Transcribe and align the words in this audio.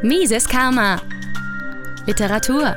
Mises 0.00 0.48
Karma. 0.48 1.02
Literatur. 2.06 2.76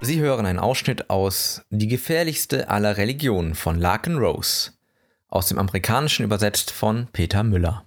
Sie 0.00 0.20
hören 0.20 0.46
einen 0.46 0.58
Ausschnitt 0.58 1.10
aus 1.10 1.66
Die 1.68 1.86
gefährlichste 1.86 2.70
aller 2.70 2.96
Religionen 2.96 3.54
von 3.54 3.78
Larkin 3.78 4.16
Rose, 4.16 4.70
aus 5.28 5.48
dem 5.48 5.58
Amerikanischen 5.58 6.24
übersetzt 6.24 6.70
von 6.70 7.08
Peter 7.12 7.42
Müller. 7.42 7.84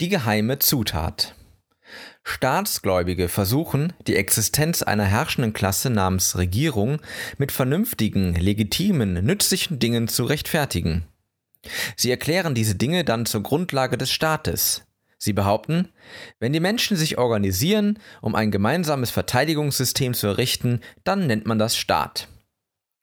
Die 0.00 0.08
geheime 0.08 0.60
Zutat. 0.60 1.34
Staatsgläubige 2.22 3.28
versuchen, 3.28 3.92
die 4.06 4.16
Existenz 4.16 4.80
einer 4.80 5.04
herrschenden 5.04 5.52
Klasse 5.52 5.90
namens 5.90 6.38
Regierung 6.38 7.02
mit 7.36 7.52
vernünftigen, 7.52 8.34
legitimen, 8.34 9.26
nützlichen 9.26 9.78
Dingen 9.78 10.08
zu 10.08 10.24
rechtfertigen. 10.24 11.04
Sie 11.96 12.10
erklären 12.10 12.54
diese 12.54 12.74
Dinge 12.74 13.04
dann 13.04 13.26
zur 13.26 13.42
Grundlage 13.42 13.98
des 13.98 14.10
Staates. 14.10 14.86
Sie 15.18 15.34
behaupten, 15.34 15.90
wenn 16.38 16.54
die 16.54 16.60
Menschen 16.60 16.96
sich 16.96 17.18
organisieren, 17.18 17.98
um 18.22 18.34
ein 18.34 18.50
gemeinsames 18.50 19.10
Verteidigungssystem 19.10 20.14
zu 20.14 20.26
errichten, 20.26 20.80
dann 21.04 21.26
nennt 21.26 21.46
man 21.46 21.58
das 21.58 21.76
Staat. 21.76 22.28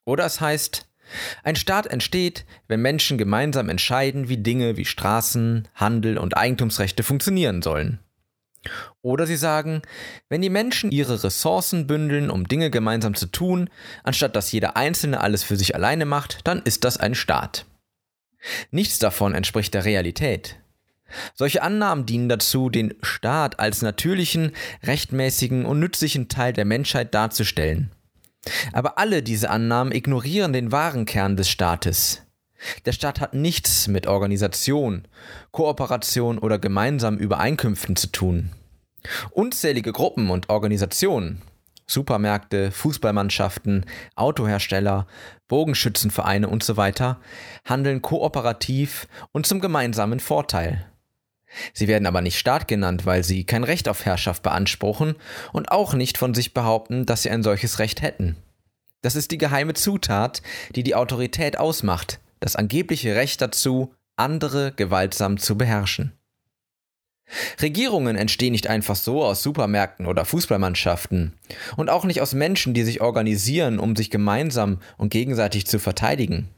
Oder 0.03 0.25
es 0.25 0.41
heißt, 0.41 0.87
ein 1.43 1.55
Staat 1.55 1.85
entsteht, 1.87 2.45
wenn 2.67 2.81
Menschen 2.81 3.17
gemeinsam 3.17 3.69
entscheiden, 3.69 4.29
wie 4.29 4.37
Dinge 4.37 4.77
wie 4.77 4.85
Straßen, 4.85 5.67
Handel 5.75 6.17
und 6.17 6.35
Eigentumsrechte 6.35 7.03
funktionieren 7.03 7.61
sollen. 7.61 7.99
Oder 9.01 9.27
sie 9.27 9.37
sagen, 9.37 9.83
wenn 10.27 10.41
die 10.41 10.49
Menschen 10.49 10.91
ihre 10.91 11.23
Ressourcen 11.23 11.87
bündeln, 11.87 12.29
um 12.29 12.47
Dinge 12.47 12.69
gemeinsam 12.71 13.13
zu 13.13 13.27
tun, 13.27 13.69
anstatt 14.03 14.35
dass 14.35 14.51
jeder 14.51 14.75
Einzelne 14.75 15.21
alles 15.21 15.43
für 15.43 15.55
sich 15.55 15.75
alleine 15.75 16.05
macht, 16.05 16.39
dann 16.45 16.61
ist 16.63 16.83
das 16.83 16.97
ein 16.97 17.15
Staat. 17.15 17.65
Nichts 18.71 18.99
davon 18.99 19.33
entspricht 19.33 19.73
der 19.73 19.85
Realität. 19.85 20.57
Solche 21.33 21.61
Annahmen 21.61 22.05
dienen 22.05 22.29
dazu, 22.29 22.69
den 22.69 22.93
Staat 23.01 23.59
als 23.59 23.81
natürlichen, 23.81 24.51
rechtmäßigen 24.83 25.65
und 25.65 25.79
nützlichen 25.79 26.27
Teil 26.27 26.53
der 26.53 26.65
Menschheit 26.65 27.13
darzustellen. 27.13 27.91
Aber 28.73 28.97
alle 28.97 29.23
diese 29.23 29.49
Annahmen 29.49 29.93
ignorieren 29.93 30.53
den 30.53 30.71
wahren 30.71 31.05
Kern 31.05 31.37
des 31.37 31.49
Staates. 31.49 32.23
Der 32.85 32.91
Staat 32.91 33.19
hat 33.19 33.33
nichts 33.33 33.87
mit 33.87 34.07
Organisation, 34.07 35.07
Kooperation 35.51 36.39
oder 36.39 36.57
gemeinsamen 36.57 37.19
Übereinkünften 37.19 37.95
zu 37.95 38.07
tun. 38.07 38.49
Unzählige 39.31 39.91
Gruppen 39.93 40.29
und 40.29 40.49
Organisationen, 40.49 41.41
Supermärkte, 41.85 42.71
Fußballmannschaften, 42.71 43.85
Autohersteller, 44.15 45.07
Bogenschützenvereine 45.47 46.47
und 46.47 46.63
so 46.63 46.77
weiter 46.77 47.19
handeln 47.65 48.01
kooperativ 48.01 49.07
und 49.31 49.45
zum 49.45 49.59
gemeinsamen 49.59 50.19
Vorteil. 50.19 50.85
Sie 51.73 51.87
werden 51.87 52.05
aber 52.05 52.21
nicht 52.21 52.37
Staat 52.37 52.67
genannt, 52.67 53.05
weil 53.05 53.23
sie 53.23 53.45
kein 53.45 53.63
Recht 53.63 53.87
auf 53.87 54.05
Herrschaft 54.05 54.43
beanspruchen 54.43 55.15
und 55.53 55.71
auch 55.71 55.93
nicht 55.93 56.17
von 56.17 56.33
sich 56.33 56.53
behaupten, 56.53 57.05
dass 57.05 57.23
sie 57.23 57.29
ein 57.29 57.43
solches 57.43 57.79
Recht 57.79 58.01
hätten. 58.01 58.35
Das 59.01 59.15
ist 59.15 59.31
die 59.31 59.37
geheime 59.37 59.73
Zutat, 59.73 60.41
die 60.75 60.83
die 60.83 60.95
Autorität 60.95 61.57
ausmacht, 61.57 62.19
das 62.39 62.55
angebliche 62.55 63.15
Recht 63.15 63.41
dazu, 63.41 63.93
andere 64.15 64.73
gewaltsam 64.73 65.37
zu 65.37 65.57
beherrschen. 65.57 66.16
Regierungen 67.61 68.15
entstehen 68.15 68.53
nicht 68.53 68.67
einfach 68.67 68.95
so 68.95 69.23
aus 69.23 69.43
Supermärkten 69.43 70.05
oder 70.05 70.25
Fußballmannschaften 70.25 71.33
und 71.75 71.89
auch 71.89 72.05
nicht 72.05 72.21
aus 72.21 72.33
Menschen, 72.33 72.73
die 72.73 72.83
sich 72.83 73.01
organisieren, 73.01 73.79
um 73.79 73.95
sich 73.95 74.09
gemeinsam 74.09 74.79
und 74.97 75.09
gegenseitig 75.09 75.67
zu 75.67 75.79
verteidigen. 75.79 76.49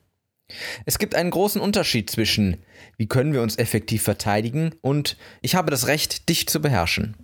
Es 0.86 0.98
gibt 1.00 1.16
einen 1.16 1.32
großen 1.32 1.62
Unterschied 1.62 2.10
zwischen 2.10 2.58
wie 2.98 3.08
können 3.08 3.34
wir 3.34 3.42
uns 3.42 3.58
effektiv 3.58 4.04
verteidigen 4.04 4.76
und 4.82 5.18
ich 5.42 5.56
habe 5.56 5.72
das 5.72 5.88
Recht, 5.88 6.30
dich 6.30 6.48
zu 6.48 6.62
beherrschen. 6.62 7.16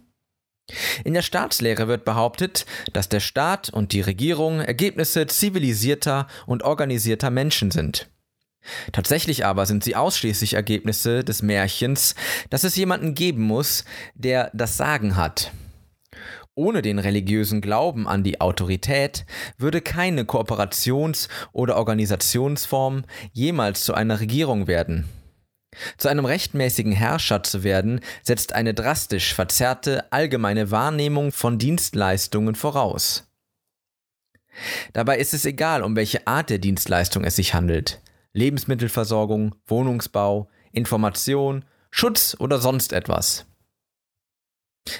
In 1.03 1.13
der 1.13 1.21
Staatslehre 1.21 1.87
wird 1.87 2.05
behauptet, 2.05 2.65
dass 2.93 3.09
der 3.09 3.19
Staat 3.19 3.69
und 3.69 3.93
die 3.93 4.01
Regierung 4.01 4.61
Ergebnisse 4.61 5.27
zivilisierter 5.27 6.27
und 6.47 6.63
organisierter 6.63 7.29
Menschen 7.29 7.69
sind. 7.69 8.09
Tatsächlich 8.91 9.45
aber 9.45 9.65
sind 9.65 9.83
sie 9.83 9.95
ausschließlich 9.95 10.53
Ergebnisse 10.53 11.23
des 11.23 11.41
Märchens, 11.41 12.15
dass 12.49 12.63
es 12.63 12.75
jemanden 12.75 13.13
geben 13.13 13.43
muss, 13.43 13.85
der 14.15 14.51
das 14.53 14.77
Sagen 14.77 15.15
hat. 15.15 15.51
Ohne 16.55 16.81
den 16.81 16.99
religiösen 16.99 17.59
Glauben 17.59 18.07
an 18.07 18.23
die 18.23 18.39
Autorität 18.39 19.25
würde 19.57 19.81
keine 19.81 20.23
Kooperations- 20.23 21.27
oder 21.51 21.75
Organisationsform 21.75 23.03
jemals 23.33 23.83
zu 23.83 23.93
einer 23.93 24.21
Regierung 24.21 24.67
werden. 24.67 25.05
Zu 25.97 26.07
einem 26.07 26.23
rechtmäßigen 26.23 26.93
Herrscher 26.93 27.43
zu 27.43 27.63
werden, 27.63 27.99
setzt 28.23 28.53
eine 28.53 28.73
drastisch 28.73 29.33
verzerrte 29.33 30.11
allgemeine 30.13 30.71
Wahrnehmung 30.71 31.33
von 31.33 31.57
Dienstleistungen 31.57 32.55
voraus. 32.55 33.27
Dabei 34.93 35.17
ist 35.17 35.33
es 35.33 35.45
egal, 35.45 35.83
um 35.83 35.97
welche 35.97 36.25
Art 36.27 36.49
der 36.49 36.59
Dienstleistung 36.59 37.25
es 37.25 37.35
sich 37.35 37.53
handelt. 37.53 37.99
Lebensmittelversorgung, 38.35 39.55
Wohnungsbau, 39.65 40.49
Information, 40.73 41.63
Schutz 41.89 42.35
oder 42.37 42.59
sonst 42.59 42.91
etwas. 42.91 43.45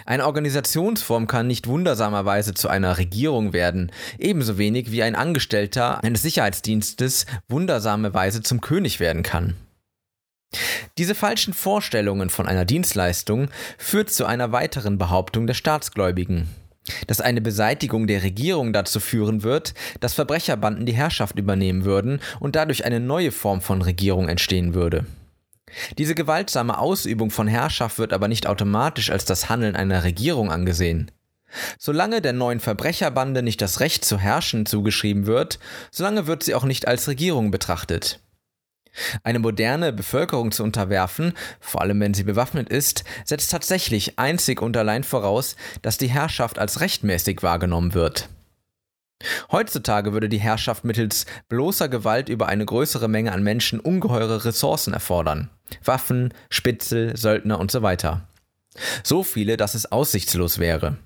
Eine 0.06 0.26
Organisationsform 0.26 1.28
kann 1.28 1.46
nicht 1.46 1.68
wundersamerweise 1.68 2.54
zu 2.54 2.70
einer 2.70 2.98
Regierung 2.98 3.54
werden, 3.54 3.92
ebenso 4.18 4.58
wenig 4.58 4.92
wie 4.92 5.04
ein 5.04 5.16
Angestellter 5.16 6.04
eines 6.04 6.22
Sicherheitsdienstes 6.22 7.26
wundersamerweise 7.50 8.42
zum 8.42 8.62
König 8.62 9.00
werden 9.00 9.22
kann. 9.22 9.56
Diese 10.98 11.14
falschen 11.14 11.54
Vorstellungen 11.54 12.30
von 12.30 12.48
einer 12.48 12.64
Dienstleistung 12.64 13.50
führt 13.78 14.10
zu 14.10 14.26
einer 14.26 14.54
weiteren 14.54 14.98
Behauptung 14.98 15.46
der 15.46 15.54
Staatsgläubigen 15.54 16.48
dass 17.08 17.22
eine 17.22 17.42
Beseitigung 17.42 18.08
der 18.08 18.24
Regierung 18.24 18.74
dazu 18.74 19.00
führen 19.00 19.44
wird, 19.44 19.74
dass 20.00 20.14
Verbrecherbanden 20.14 20.86
die 20.86 20.94
Herrschaft 20.94 21.40
übernehmen 21.40 21.86
würden 21.86 22.20
und 22.40 22.56
dadurch 22.56 22.86
eine 22.86 23.00
neue 23.00 23.32
Form 23.32 23.62
von 23.62 23.82
Regierung 23.82 24.30
entstehen 24.30 24.74
würde. 24.74 25.06
Diese 25.98 26.16
gewaltsame 26.16 26.78
Ausübung 26.78 27.32
von 27.32 27.48
Herrschaft 27.48 27.98
wird 28.00 28.14
aber 28.14 28.28
nicht 28.28 28.48
automatisch 28.48 29.10
als 29.10 29.26
das 29.26 29.50
Handeln 29.50 29.76
einer 29.76 30.04
Regierung 30.04 30.52
angesehen. 30.52 31.12
Solange 31.78 32.22
der 32.22 32.34
neuen 32.34 32.60
Verbrecherbande 32.60 33.42
nicht 33.42 33.62
das 33.62 33.80
Recht 33.80 34.04
zu 34.04 34.20
herrschen 34.20 34.66
zugeschrieben 34.66 35.26
wird, 35.26 35.60
solange 35.92 36.28
wird 36.28 36.44
sie 36.44 36.56
auch 36.56 36.66
nicht 36.66 36.88
als 36.88 37.08
Regierung 37.08 37.52
betrachtet. 37.52 38.20
Eine 39.24 39.40
moderne 39.40 39.94
Bevölkerung 39.94 40.52
zu 40.52 40.64
unterwerfen, 40.64 41.34
vor 41.60 41.82
allem 41.82 42.00
wenn 42.00 42.14
sie 42.14 42.24
bewaffnet 42.24 42.70
ist, 42.70 43.04
setzt 43.24 43.52
tatsächlich 43.52 44.20
einzig 44.20 44.62
und 44.62 44.78
allein 44.78 45.04
voraus, 45.04 45.56
dass 45.82 45.98
die 45.98 46.08
Herrschaft 46.08 46.60
als 46.60 46.82
rechtmäßig 46.82 47.44
wahrgenommen 47.44 47.94
wird. 47.94 48.30
Heutzutage 49.52 50.14
würde 50.14 50.30
die 50.30 50.40
Herrschaft 50.40 50.84
mittels 50.84 51.26
bloßer 51.48 51.88
Gewalt 51.88 52.30
über 52.30 52.48
eine 52.48 52.66
größere 52.66 53.08
Menge 53.08 53.32
an 53.32 53.44
Menschen 53.44 53.80
ungeheure 53.80 54.46
Ressourcen 54.46 54.94
erfordern. 54.94 55.50
Waffen, 55.84 56.34
Spitzel, 56.50 57.16
Söldner 57.16 57.60
und 57.60 57.72
so 57.72 57.82
weiter. 57.82 58.28
So 59.04 59.24
viele, 59.24 59.58
dass 59.58 59.74
es 59.74 59.92
aussichtslos 59.92 60.60
wäre. 60.60 60.98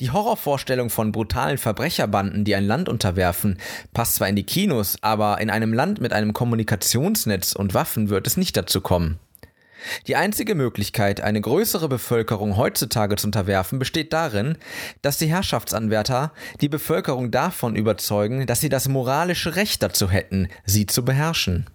Die 0.00 0.10
Horrorvorstellung 0.10 0.90
von 0.90 1.12
brutalen 1.12 1.58
Verbrecherbanden, 1.58 2.44
die 2.44 2.54
ein 2.54 2.66
Land 2.66 2.88
unterwerfen, 2.88 3.58
passt 3.94 4.16
zwar 4.16 4.28
in 4.28 4.36
die 4.36 4.44
Kinos, 4.44 4.98
aber 5.00 5.40
in 5.40 5.50
einem 5.50 5.72
Land 5.72 6.00
mit 6.00 6.12
einem 6.12 6.32
Kommunikationsnetz 6.32 7.52
und 7.52 7.74
Waffen 7.74 8.10
wird 8.10 8.26
es 8.26 8.36
nicht 8.36 8.56
dazu 8.56 8.80
kommen. 8.80 9.18
Die 10.06 10.16
einzige 10.16 10.54
Möglichkeit, 10.54 11.20
eine 11.20 11.40
größere 11.40 11.88
Bevölkerung 11.88 12.56
heutzutage 12.56 13.16
zu 13.16 13.28
unterwerfen, 13.28 13.78
besteht 13.78 14.12
darin, 14.12 14.56
dass 15.02 15.18
die 15.18 15.28
Herrschaftsanwärter 15.28 16.32
die 16.60 16.68
Bevölkerung 16.68 17.30
davon 17.30 17.76
überzeugen, 17.76 18.46
dass 18.46 18.60
sie 18.60 18.68
das 18.68 18.88
moralische 18.88 19.56
Recht 19.56 19.82
dazu 19.82 20.10
hätten, 20.10 20.48
sie 20.64 20.86
zu 20.86 21.04
beherrschen. 21.04 21.66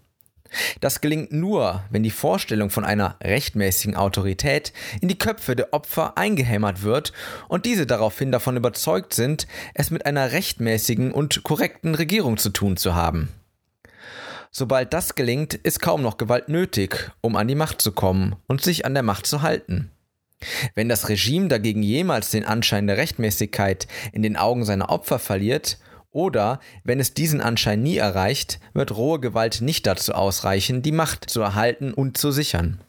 Das 0.79 1.01
gelingt 1.01 1.31
nur, 1.31 1.83
wenn 1.89 2.03
die 2.03 2.11
Vorstellung 2.11 2.69
von 2.69 2.83
einer 2.83 3.15
rechtmäßigen 3.23 3.95
Autorität 3.95 4.73
in 4.99 5.07
die 5.07 5.17
Köpfe 5.17 5.55
der 5.55 5.73
Opfer 5.73 6.17
eingehämmert 6.17 6.83
wird 6.83 7.13
und 7.47 7.65
diese 7.65 7.85
daraufhin 7.85 8.31
davon 8.31 8.57
überzeugt 8.57 9.13
sind, 9.13 9.47
es 9.73 9.91
mit 9.91 10.05
einer 10.05 10.31
rechtmäßigen 10.31 11.11
und 11.11 11.43
korrekten 11.43 11.95
Regierung 11.95 12.37
zu 12.37 12.49
tun 12.49 12.77
zu 12.77 12.95
haben. 12.95 13.29
Sobald 14.51 14.93
das 14.93 15.15
gelingt, 15.15 15.53
ist 15.53 15.81
kaum 15.81 16.01
noch 16.01 16.17
Gewalt 16.17 16.49
nötig, 16.49 17.11
um 17.21 17.37
an 17.37 17.47
die 17.47 17.55
Macht 17.55 17.81
zu 17.81 17.93
kommen 17.93 18.35
und 18.47 18.61
sich 18.61 18.85
an 18.85 18.93
der 18.93 19.03
Macht 19.03 19.25
zu 19.25 19.41
halten. 19.41 19.91
Wenn 20.75 20.89
das 20.89 21.07
Regime 21.07 21.47
dagegen 21.47 21.83
jemals 21.83 22.31
den 22.31 22.45
Anschein 22.45 22.87
der 22.87 22.97
Rechtmäßigkeit 22.97 23.87
in 24.11 24.23
den 24.23 24.35
Augen 24.35 24.65
seiner 24.65 24.89
Opfer 24.89 25.19
verliert 25.19 25.77
oder, 26.11 26.59
wenn 26.83 26.99
es 26.99 27.13
diesen 27.13 27.41
Anschein 27.41 27.81
nie 27.81 27.97
erreicht, 27.97 28.59
wird 28.73 28.95
rohe 28.95 29.19
Gewalt 29.19 29.61
nicht 29.61 29.87
dazu 29.87 30.13
ausreichen, 30.13 30.81
die 30.81 30.91
Macht 30.91 31.29
zu 31.29 31.41
erhalten 31.41 31.93
und 31.93 32.17
zu 32.17 32.31
sichern. 32.31 32.81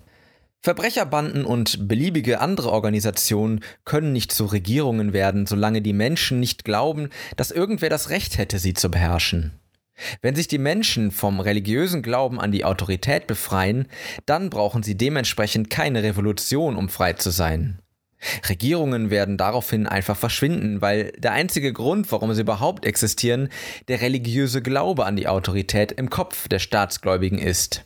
Verbrecherbanden 0.64 1.44
und 1.44 1.88
beliebige 1.88 2.40
andere 2.40 2.70
Organisationen 2.70 3.64
können 3.84 4.12
nicht 4.12 4.30
zu 4.30 4.46
Regierungen 4.46 5.12
werden, 5.12 5.46
solange 5.46 5.82
die 5.82 5.92
Menschen 5.92 6.38
nicht 6.38 6.64
glauben, 6.64 7.10
dass 7.36 7.50
irgendwer 7.50 7.90
das 7.90 8.10
Recht 8.10 8.38
hätte, 8.38 8.60
sie 8.60 8.74
zu 8.74 8.88
beherrschen. 8.88 9.58
Wenn 10.20 10.36
sich 10.36 10.48
die 10.48 10.58
Menschen 10.58 11.10
vom 11.10 11.40
religiösen 11.40 12.02
Glauben 12.02 12.40
an 12.40 12.52
die 12.52 12.64
Autorität 12.64 13.26
befreien, 13.26 13.88
dann 14.24 14.50
brauchen 14.50 14.82
sie 14.82 14.96
dementsprechend 14.96 15.68
keine 15.68 16.02
Revolution, 16.02 16.76
um 16.76 16.88
frei 16.88 17.14
zu 17.14 17.30
sein. 17.30 17.81
Regierungen 18.48 19.10
werden 19.10 19.36
daraufhin 19.36 19.86
einfach 19.86 20.16
verschwinden, 20.16 20.80
weil 20.80 21.12
der 21.18 21.32
einzige 21.32 21.72
Grund, 21.72 22.10
warum 22.12 22.32
sie 22.34 22.42
überhaupt 22.42 22.84
existieren, 22.84 23.48
der 23.88 24.00
religiöse 24.00 24.62
Glaube 24.62 25.06
an 25.06 25.16
die 25.16 25.28
Autorität 25.28 25.92
im 25.92 26.10
Kopf 26.10 26.48
der 26.48 26.58
Staatsgläubigen 26.58 27.38
ist. 27.38 27.84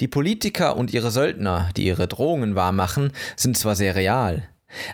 Die 0.00 0.08
Politiker 0.08 0.76
und 0.76 0.92
ihre 0.92 1.10
Söldner, 1.10 1.70
die 1.76 1.84
ihre 1.84 2.08
Drohungen 2.08 2.54
wahrmachen, 2.54 3.12
sind 3.36 3.56
zwar 3.56 3.76
sehr 3.76 3.94
real, 3.94 4.48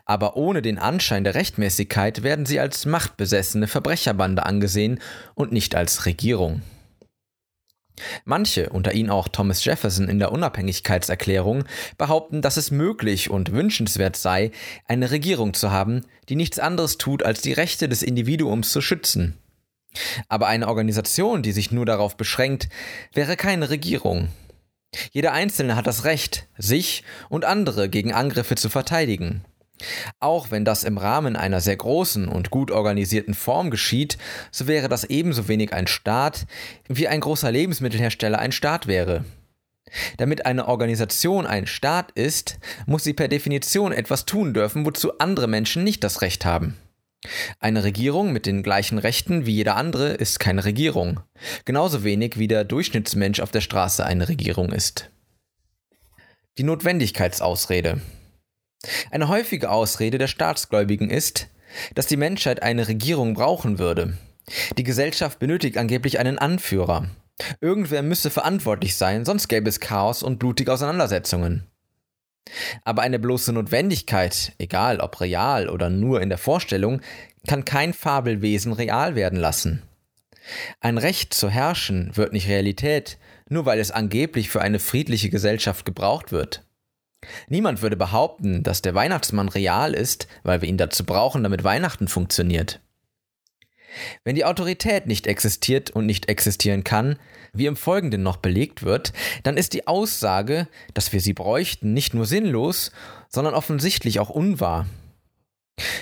aber 0.05 0.37
ohne 0.37 0.63
den 0.63 0.79
Anschein 0.79 1.25
der 1.25 1.35
Rechtmäßigkeit 1.35 2.23
werden 2.23 2.47
sie 2.47 2.61
als 2.61 2.87
machtbesessene 2.87 3.69
Verbrecherbande 3.69 4.45
angesehen 4.45 5.01
und 5.35 5.53
nicht 5.53 5.75
als 5.75 6.07
Regierung. 6.07 6.63
Manche, 8.25 8.71
unter 8.71 8.93
ihnen 8.93 9.11
auch 9.11 9.29
Thomas 9.29 9.65
Jefferson 9.65 10.09
in 10.09 10.19
der 10.19 10.33
Unabhängigkeitserklärung, 10.33 11.65
behaupten, 11.99 12.43
dass 12.43 12.57
es 12.57 12.71
möglich 12.71 13.31
und 13.31 13.53
wünschenswert 13.53 14.17
sei, 14.17 14.51
eine 14.87 15.11
Regierung 15.11 15.55
zu 15.55 15.71
haben, 15.71 16.05
die 16.29 16.37
nichts 16.37 16.59
anderes 16.59 16.99
tut, 16.99 17.23
als 17.23 17.41
die 17.41 17.53
Rechte 17.53 17.89
des 17.89 18.03
Individuums 18.03 18.71
zu 18.71 18.81
schützen. 18.81 19.39
Aber 20.29 20.47
eine 20.47 20.69
Organisation, 20.69 21.43
die 21.43 21.53
sich 21.53 21.71
nur 21.71 21.87
darauf 21.87 22.17
beschränkt, 22.17 22.69
wäre 23.15 23.37
keine 23.37 23.71
Regierung. 23.71 24.29
Jeder 25.11 25.33
Einzelne 25.33 25.77
hat 25.77 25.87
das 25.87 26.05
Recht, 26.05 26.47
sich 26.57 27.03
und 27.29 27.45
andere 27.45 27.89
gegen 27.89 28.13
Angriffe 28.13 28.55
zu 28.55 28.69
verteidigen. 28.69 29.45
Auch 30.21 30.51
wenn 30.51 30.65
das 30.65 30.85
im 30.85 30.99
Rahmen 30.99 31.37
einer 31.37 31.61
sehr 31.61 31.77
großen 31.77 32.29
und 32.29 32.51
gut 32.51 32.71
organisierten 32.71 33.35
Form 33.35 33.71
geschieht, 33.71 34.17
so 34.51 34.67
wäre 34.67 34.89
das 34.89 35.05
ebenso 35.05 35.49
wenig 35.49 35.73
ein 35.73 35.87
Staat, 35.87 36.47
wie 36.89 37.09
ein 37.09 37.21
großer 37.21 37.51
Lebensmittelhersteller 37.51 38.39
ein 38.39 38.53
Staat 38.53 38.87
wäre. 38.87 39.25
Damit 40.17 40.47
eine 40.47 40.67
Organisation 40.67 41.47
ein 41.47 41.67
Staat 41.67 42.11
ist, 42.13 42.59
muss 42.87 43.05
sie 43.05 43.13
per 43.13 43.29
Definition 43.29 43.93
etwas 43.93 44.25
tun 44.25 44.53
dürfen, 44.55 44.85
wozu 44.85 45.19
andere 45.19 45.47
Menschen 45.47 45.85
nicht 45.85 46.03
das 46.03 46.23
Recht 46.23 46.45
haben. 46.45 46.77
Eine 47.61 47.85
Regierung 47.85 48.33
mit 48.33 48.47
den 48.47 48.63
gleichen 48.63 48.99
Rechten 48.99 49.47
wie 49.47 49.55
jeder 49.55 49.77
andere 49.77 50.11
ist 50.11 50.39
keine 50.39 50.65
Regierung, 50.65 51.21
genauso 51.65 52.05
wenig 52.05 52.39
wie 52.39 52.49
der 52.49 52.65
Durchschnittsmensch 52.65 53.41
auf 53.41 53.51
der 53.51 53.61
Straße 53.61 54.05
eine 54.05 54.29
Regierung 54.29 54.73
ist. 54.73 55.11
Die 56.59 56.63
Notwendigkeitsausrede. 56.63 58.01
Eine 59.11 59.29
häufige 59.29 59.71
Ausrede 59.71 60.19
der 60.19 60.29
Staatsgläubigen 60.29 61.11
ist, 61.11 61.49
dass 61.95 62.07
die 62.07 62.17
Menschheit 62.17 62.63
eine 62.63 62.89
Regierung 62.89 63.35
brauchen 63.35 63.79
würde. 63.79 64.17
Die 64.79 64.85
Gesellschaft 64.85 65.39
benötigt 65.39 65.77
angeblich 65.77 66.19
einen 66.19 66.39
Anführer. 66.39 67.09
Irgendwer 67.61 68.03
müsse 68.03 68.31
verantwortlich 68.31 68.97
sein, 68.97 69.25
sonst 69.25 69.49
gäbe 69.49 69.69
es 69.69 69.81
Chaos 69.81 70.23
und 70.23 70.39
blutige 70.39 70.73
Auseinandersetzungen. 70.73 71.67
Aber 72.85 73.03
eine 73.03 73.19
bloße 73.19 73.53
Notwendigkeit, 73.53 74.53
egal 74.59 75.01
ob 75.01 75.21
real 75.21 75.69
oder 75.69 75.91
nur 75.91 76.23
in 76.23 76.29
der 76.29 76.39
Vorstellung, 76.39 77.01
kann 77.47 77.65
kein 77.65 77.93
Fabelwesen 77.93 78.73
real 78.73 79.15
werden 79.15 79.39
lassen. 79.39 79.83
Ein 80.81 80.99
Recht 80.99 81.35
zu 81.35 81.51
herrschen 81.51 82.17
wird 82.17 82.33
nicht 82.33 82.49
Realität, 82.49 83.19
nur 83.49 83.67
weil 83.67 83.81
es 83.81 83.91
angeblich 83.91 84.49
für 84.49 84.61
eine 84.61 84.79
friedliche 84.79 85.29
Gesellschaft 85.29 85.85
gebraucht 85.85 86.31
wird. 86.33 86.66
Niemand 87.49 87.83
würde 87.83 87.97
behaupten, 87.97 88.63
dass 88.63 88.83
der 88.83 88.95
Weihnachtsmann 88.95 89.49
real 89.49 89.95
ist, 89.95 90.29
weil 90.43 90.61
wir 90.61 90.69
ihn 90.69 90.79
dazu 90.79 91.05
brauchen, 91.05 91.43
damit 91.43 91.65
Weihnachten 91.65 92.09
funktioniert. 92.09 92.81
Wenn 94.25 94.35
die 94.35 94.45
Autorität 94.45 95.07
nicht 95.07 95.27
existiert 95.27 95.91
und 95.91 96.07
nicht 96.07 96.29
existieren 96.29 96.85
kann, 96.85 97.19
wie 97.53 97.67
im 97.67 97.77
Folgenden 97.77 98.23
noch 98.23 98.37
belegt 98.37 98.83
wird, 98.83 99.13
dann 99.43 99.57
ist 99.57 99.73
die 99.73 99.87
Aussage, 99.87 100.69
dass 100.95 101.13
wir 101.13 101.21
sie 101.21 101.33
bräuchten, 101.33 101.95
nicht 101.95 102.13
nur 102.13 102.27
sinnlos, 102.27 102.93
sondern 103.29 103.55
offensichtlich 103.55 104.21
auch 104.21 104.29
unwahr. 104.29 104.87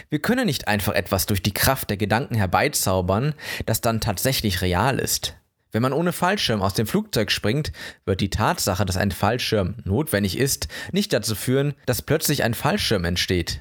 Wir 0.08 0.20
können 0.20 0.46
nicht 0.46 0.68
einfach 0.68 0.94
etwas 0.94 1.26
durch 1.26 1.42
die 1.42 1.54
Kraft 1.54 1.90
der 1.90 1.96
Gedanken 1.96 2.34
herbeizaubern, 2.34 3.34
das 3.66 3.80
dann 3.80 4.00
tatsächlich 4.00 4.62
real 4.62 4.98
ist. 4.98 5.36
Wenn 5.74 5.82
man 5.82 5.92
ohne 5.92 6.12
Fallschirm 6.12 6.62
aus 6.62 6.74
dem 6.74 6.86
Flugzeug 6.86 7.32
springt, 7.32 7.72
wird 8.04 8.20
die 8.20 8.30
Tatsache, 8.30 8.86
dass 8.86 8.96
ein 8.96 9.10
Fallschirm 9.10 9.74
notwendig 9.82 10.38
ist, 10.38 10.68
nicht 10.92 11.12
dazu 11.12 11.34
führen, 11.34 11.74
dass 11.84 12.00
plötzlich 12.00 12.44
ein 12.44 12.54
Fallschirm 12.54 13.04
entsteht. 13.04 13.60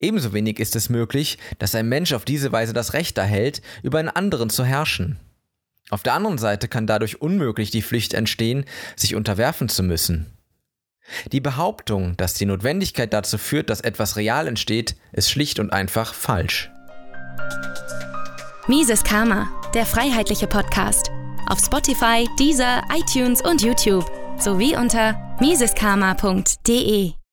Ebenso 0.00 0.32
wenig 0.32 0.58
ist 0.58 0.74
es 0.74 0.88
möglich, 0.88 1.36
dass 1.58 1.74
ein 1.74 1.86
Mensch 1.86 2.14
auf 2.14 2.24
diese 2.24 2.50
Weise 2.50 2.72
das 2.72 2.94
Recht 2.94 3.18
erhält, 3.18 3.60
über 3.82 3.98
einen 3.98 4.08
anderen 4.08 4.48
zu 4.48 4.64
herrschen. 4.64 5.18
Auf 5.90 6.02
der 6.02 6.14
anderen 6.14 6.38
Seite 6.38 6.66
kann 6.66 6.86
dadurch 6.86 7.20
unmöglich 7.20 7.70
die 7.70 7.82
Pflicht 7.82 8.14
entstehen, 8.14 8.64
sich 8.96 9.14
unterwerfen 9.14 9.68
zu 9.68 9.82
müssen. 9.82 10.32
Die 11.30 11.42
Behauptung, 11.42 12.16
dass 12.16 12.32
die 12.32 12.46
Notwendigkeit 12.46 13.12
dazu 13.12 13.36
führt, 13.36 13.68
dass 13.68 13.82
etwas 13.82 14.16
real 14.16 14.48
entsteht, 14.48 14.96
ist 15.12 15.30
schlicht 15.30 15.58
und 15.58 15.74
einfach 15.74 16.14
falsch. 16.14 16.70
Mises 18.66 19.04
Karma, 19.04 19.50
der 19.74 19.84
freiheitliche 19.84 20.46
Podcast 20.46 21.10
auf 21.48 21.58
Spotify, 21.58 22.28
Deezer, 22.38 22.82
iTunes 22.94 23.42
und 23.42 23.62
YouTube 23.62 24.04
sowie 24.38 24.76
unter 24.76 25.36
miseskarma.de. 25.40 27.23